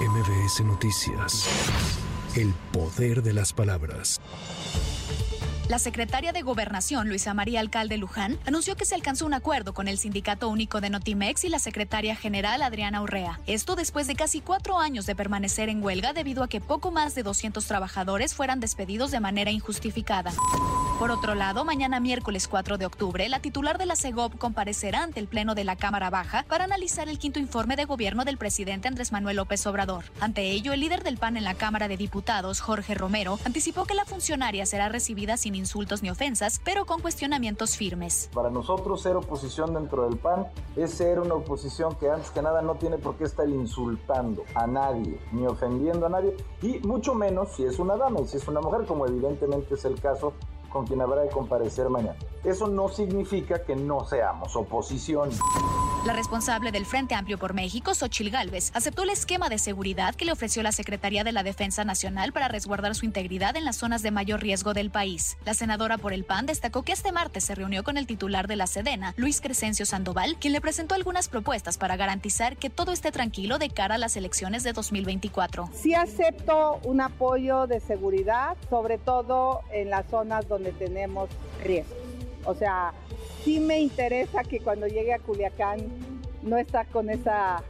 MBS 0.00 0.60
Noticias. 0.62 1.48
El 2.34 2.52
poder 2.70 3.22
de 3.22 3.32
las 3.32 3.54
palabras. 3.54 4.20
La 5.70 5.78
secretaria 5.78 6.34
de 6.34 6.42
Gobernación, 6.42 7.08
Luisa 7.08 7.32
María 7.32 7.60
Alcalde 7.60 7.96
Luján, 7.96 8.38
anunció 8.44 8.76
que 8.76 8.84
se 8.84 8.94
alcanzó 8.94 9.24
un 9.24 9.32
acuerdo 9.32 9.72
con 9.72 9.88
el 9.88 9.96
Sindicato 9.96 10.50
Único 10.50 10.82
de 10.82 10.90
Notimex 10.90 11.44
y 11.44 11.48
la 11.48 11.58
secretaria 11.58 12.14
general 12.14 12.60
Adriana 12.60 13.00
Urrea. 13.00 13.40
Esto 13.46 13.74
después 13.74 14.06
de 14.06 14.16
casi 14.16 14.42
cuatro 14.42 14.78
años 14.78 15.06
de 15.06 15.16
permanecer 15.16 15.70
en 15.70 15.82
huelga 15.82 16.12
debido 16.12 16.42
a 16.42 16.48
que 16.48 16.60
poco 16.60 16.90
más 16.90 17.14
de 17.14 17.22
200 17.22 17.64
trabajadores 17.64 18.34
fueran 18.34 18.60
despedidos 18.60 19.10
de 19.10 19.20
manera 19.20 19.50
injustificada. 19.50 20.30
Por 20.98 21.10
otro 21.10 21.34
lado, 21.34 21.62
mañana 21.66 22.00
miércoles 22.00 22.48
4 22.48 22.78
de 22.78 22.86
octubre, 22.86 23.28
la 23.28 23.40
titular 23.40 23.76
de 23.76 23.84
la 23.84 23.96
CEGOP 23.96 24.38
comparecerá 24.38 25.02
ante 25.02 25.20
el 25.20 25.28
Pleno 25.28 25.54
de 25.54 25.62
la 25.62 25.76
Cámara 25.76 26.08
Baja 26.08 26.46
para 26.48 26.64
analizar 26.64 27.10
el 27.10 27.18
quinto 27.18 27.38
informe 27.38 27.76
de 27.76 27.84
gobierno 27.84 28.24
del 28.24 28.38
presidente 28.38 28.88
Andrés 28.88 29.12
Manuel 29.12 29.36
López 29.36 29.66
Obrador. 29.66 30.04
Ante 30.20 30.52
ello, 30.52 30.72
el 30.72 30.80
líder 30.80 31.02
del 31.02 31.18
PAN 31.18 31.36
en 31.36 31.44
la 31.44 31.52
Cámara 31.52 31.86
de 31.88 31.98
Diputados, 31.98 32.62
Jorge 32.62 32.94
Romero, 32.94 33.38
anticipó 33.44 33.84
que 33.84 33.92
la 33.92 34.06
funcionaria 34.06 34.64
será 34.64 34.88
recibida 34.88 35.36
sin 35.36 35.54
insultos 35.54 36.02
ni 36.02 36.08
ofensas, 36.08 36.62
pero 36.64 36.86
con 36.86 37.02
cuestionamientos 37.02 37.76
firmes. 37.76 38.30
Para 38.32 38.48
nosotros 38.48 39.02
ser 39.02 39.16
oposición 39.16 39.74
dentro 39.74 40.08
del 40.08 40.18
PAN 40.18 40.46
es 40.76 40.92
ser 40.92 41.20
una 41.20 41.34
oposición 41.34 41.94
que 41.96 42.08
antes 42.08 42.30
que 42.30 42.40
nada 42.40 42.62
no 42.62 42.76
tiene 42.76 42.96
por 42.96 43.16
qué 43.16 43.24
estar 43.24 43.46
insultando 43.46 44.44
a 44.54 44.66
nadie, 44.66 45.20
ni 45.30 45.46
ofendiendo 45.46 46.06
a 46.06 46.08
nadie, 46.08 46.34
y 46.62 46.78
mucho 46.78 47.14
menos 47.14 47.52
si 47.54 47.64
es 47.64 47.78
una 47.78 47.96
dama 47.96 48.20
y 48.22 48.26
si 48.26 48.38
es 48.38 48.48
una 48.48 48.62
mujer, 48.62 48.86
como 48.86 49.06
evidentemente 49.06 49.74
es 49.74 49.84
el 49.84 50.00
caso 50.00 50.32
con 50.70 50.86
quien 50.86 51.00
habrá 51.00 51.22
de 51.22 51.28
comparecer 51.28 51.88
mañana. 51.88 52.16
Eso 52.44 52.66
no 52.66 52.88
significa 52.88 53.64
que 53.64 53.76
no 53.76 54.04
seamos 54.04 54.54
oposición. 54.56 55.30
La 56.06 56.12
responsable 56.12 56.70
del 56.70 56.86
Frente 56.86 57.16
Amplio 57.16 57.36
por 57.36 57.52
México, 57.52 57.92
Xochil 57.92 58.30
Gálvez, 58.30 58.70
aceptó 58.74 59.02
el 59.02 59.10
esquema 59.10 59.48
de 59.48 59.58
seguridad 59.58 60.14
que 60.14 60.24
le 60.24 60.30
ofreció 60.30 60.62
la 60.62 60.70
Secretaría 60.70 61.24
de 61.24 61.32
la 61.32 61.42
Defensa 61.42 61.84
Nacional 61.84 62.32
para 62.32 62.46
resguardar 62.46 62.94
su 62.94 63.06
integridad 63.06 63.56
en 63.56 63.64
las 63.64 63.74
zonas 63.74 64.02
de 64.02 64.12
mayor 64.12 64.40
riesgo 64.40 64.72
del 64.72 64.92
país. 64.92 65.36
La 65.44 65.52
senadora 65.52 65.98
por 65.98 66.12
el 66.12 66.22
PAN 66.22 66.46
destacó 66.46 66.84
que 66.84 66.92
este 66.92 67.10
martes 67.10 67.42
se 67.42 67.56
reunió 67.56 67.82
con 67.82 67.96
el 67.96 68.06
titular 68.06 68.46
de 68.46 68.54
la 68.54 68.68
Sedena, 68.68 69.14
Luis 69.16 69.40
Crescencio 69.40 69.84
Sandoval, 69.84 70.36
quien 70.38 70.52
le 70.52 70.60
presentó 70.60 70.94
algunas 70.94 71.28
propuestas 71.28 71.76
para 71.76 71.96
garantizar 71.96 72.56
que 72.56 72.70
todo 72.70 72.92
esté 72.92 73.10
tranquilo 73.10 73.58
de 73.58 73.70
cara 73.70 73.96
a 73.96 73.98
las 73.98 74.16
elecciones 74.16 74.62
de 74.62 74.74
2024. 74.74 75.70
Sí 75.74 75.92
acepto 75.94 76.78
un 76.84 77.00
apoyo 77.00 77.66
de 77.66 77.80
seguridad, 77.80 78.56
sobre 78.70 78.98
todo 78.98 79.62
en 79.72 79.90
las 79.90 80.06
zonas 80.08 80.46
donde 80.46 80.70
tenemos 80.70 81.28
riesgo. 81.64 82.05
O 82.46 82.54
sea, 82.54 82.92
sí 83.44 83.60
me 83.60 83.80
interesa 83.80 84.42
que 84.42 84.60
cuando 84.60 84.86
llegue 84.86 85.12
a 85.12 85.18
Culiacán 85.18 85.78
no 86.42 86.56
está 86.56 86.84
con 86.84 87.10
esa 87.10 87.62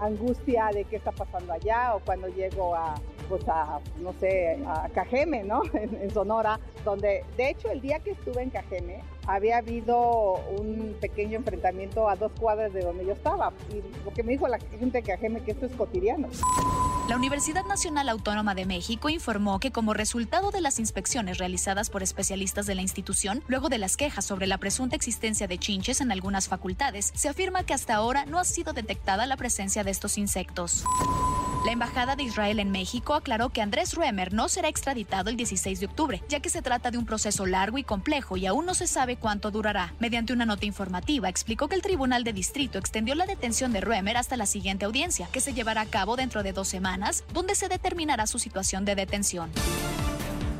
angustia 0.00 0.70
de 0.72 0.84
qué 0.84 0.96
está 0.96 1.12
pasando 1.12 1.52
allá 1.52 1.94
o 1.94 2.00
cuando 2.00 2.28
llego 2.28 2.74
a, 2.74 2.94
pues 3.28 3.48
a, 3.48 3.80
no 4.00 4.12
sé, 4.14 4.58
a 4.66 4.88
Cajeme, 4.90 5.42
¿no? 5.44 5.62
En, 5.74 5.94
en, 6.02 6.10
Sonora, 6.10 6.60
donde 6.84 7.24
de 7.36 7.50
hecho 7.50 7.70
el 7.70 7.80
día 7.80 8.00
que 8.00 8.10
estuve 8.10 8.42
en 8.42 8.50
Cajeme 8.50 9.00
había 9.26 9.58
habido 9.58 10.34
un 10.58 10.96
pequeño 11.00 11.38
enfrentamiento 11.38 12.08
a 12.08 12.16
dos 12.16 12.32
cuadras 12.38 12.72
de 12.72 12.80
donde 12.80 13.06
yo 13.06 13.12
estaba. 13.12 13.52
Y 13.70 13.82
lo 14.04 14.12
que 14.12 14.22
me 14.22 14.32
dijo 14.32 14.48
la 14.48 14.58
gente 14.58 14.98
de 14.98 15.02
Cajeme 15.02 15.40
que 15.40 15.52
esto 15.52 15.66
es 15.66 15.72
cotidiano. 15.72 16.28
La 17.08 17.14
Universidad 17.14 17.64
Nacional 17.64 18.08
Autónoma 18.08 18.56
de 18.56 18.66
México 18.66 19.08
informó 19.08 19.60
que 19.60 19.70
como 19.70 19.94
resultado 19.94 20.50
de 20.50 20.60
las 20.60 20.80
inspecciones 20.80 21.38
realizadas 21.38 21.88
por 21.88 22.02
especialistas 22.02 22.66
de 22.66 22.74
la 22.74 22.82
institución, 22.82 23.44
luego 23.46 23.68
de 23.68 23.78
las 23.78 23.96
quejas 23.96 24.24
sobre 24.24 24.48
la 24.48 24.58
presunta 24.58 24.96
existencia 24.96 25.46
de 25.46 25.56
chinches 25.56 26.00
en 26.00 26.10
algunas 26.10 26.48
facultades, 26.48 27.12
se 27.14 27.28
afirma 27.28 27.62
que 27.62 27.74
hasta 27.74 27.94
ahora 27.94 28.26
no 28.26 28.40
ha 28.40 28.44
sido 28.44 28.72
detectada 28.72 29.26
la 29.26 29.36
presencia 29.36 29.84
de 29.84 29.92
estos 29.92 30.18
insectos. 30.18 30.84
La 31.66 31.72
Embajada 31.72 32.14
de 32.14 32.22
Israel 32.22 32.60
en 32.60 32.70
México 32.70 33.14
aclaró 33.14 33.48
que 33.48 33.60
Andrés 33.60 33.94
Ruemer 33.94 34.32
no 34.32 34.48
será 34.48 34.68
extraditado 34.68 35.30
el 35.30 35.36
16 35.36 35.80
de 35.80 35.86
octubre, 35.86 36.22
ya 36.28 36.38
que 36.38 36.48
se 36.48 36.62
trata 36.62 36.92
de 36.92 36.98
un 36.98 37.06
proceso 37.06 37.44
largo 37.44 37.76
y 37.76 37.82
complejo 37.82 38.36
y 38.36 38.46
aún 38.46 38.66
no 38.66 38.74
se 38.74 38.86
sabe 38.86 39.16
cuánto 39.16 39.50
durará. 39.50 39.92
Mediante 39.98 40.32
una 40.32 40.46
nota 40.46 40.64
informativa, 40.64 41.28
explicó 41.28 41.66
que 41.66 41.74
el 41.74 41.82
Tribunal 41.82 42.22
de 42.22 42.32
Distrito 42.32 42.78
extendió 42.78 43.16
la 43.16 43.26
detención 43.26 43.72
de 43.72 43.80
Ruemer 43.80 44.16
hasta 44.16 44.36
la 44.36 44.46
siguiente 44.46 44.84
audiencia, 44.84 45.28
que 45.32 45.40
se 45.40 45.54
llevará 45.54 45.80
a 45.80 45.86
cabo 45.86 46.14
dentro 46.14 46.44
de 46.44 46.52
dos 46.52 46.68
semanas, 46.68 47.24
donde 47.34 47.56
se 47.56 47.66
determinará 47.66 48.28
su 48.28 48.38
situación 48.38 48.84
de 48.84 48.94
detención. 48.94 49.50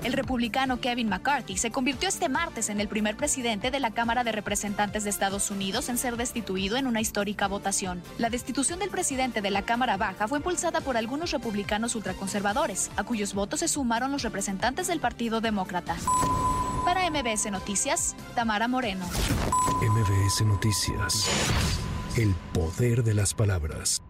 El 0.06 0.12
republicano 0.12 0.80
Kevin 0.80 1.08
McCarthy 1.08 1.56
se 1.56 1.72
convirtió 1.72 2.08
este 2.08 2.28
martes 2.28 2.68
en 2.68 2.80
el 2.80 2.86
primer 2.86 3.16
presidente 3.16 3.72
de 3.72 3.80
la 3.80 3.90
Cámara 3.90 4.22
de 4.22 4.30
Representantes 4.30 5.02
de 5.02 5.10
Estados 5.10 5.50
Unidos 5.50 5.88
en 5.88 5.98
ser 5.98 6.16
destituido 6.16 6.76
en 6.76 6.86
una 6.86 7.00
histórica 7.00 7.48
votación. 7.48 8.04
La 8.16 8.30
destitución 8.30 8.78
del 8.78 8.88
presidente 8.88 9.42
de 9.42 9.50
la 9.50 9.62
Cámara 9.62 9.96
Baja 9.96 10.28
fue 10.28 10.38
impulsada 10.38 10.80
por 10.80 10.96
algunos 10.96 11.32
republicanos 11.32 11.96
ultraconservadores, 11.96 12.88
a 12.94 13.02
cuyos 13.02 13.34
votos 13.34 13.58
se 13.58 13.66
sumaron 13.66 14.12
los 14.12 14.22
representantes 14.22 14.86
del 14.86 15.00
Partido 15.00 15.40
Demócrata. 15.40 15.96
Para 16.84 17.10
MBS 17.10 17.50
Noticias, 17.50 18.14
Tamara 18.36 18.68
Moreno. 18.68 19.06
MBS 19.82 20.42
Noticias. 20.42 21.28
El 22.16 22.32
poder 22.52 23.02
de 23.02 23.14
las 23.14 23.34
palabras. 23.34 24.00